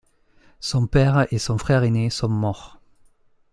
[0.61, 2.79] Son père et son frère ainé sont morts.